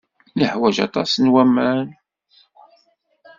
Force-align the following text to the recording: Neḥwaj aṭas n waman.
Neḥwaj 0.39 0.77
aṭas 0.87 1.11
n 1.23 1.25
waman. 1.33 1.87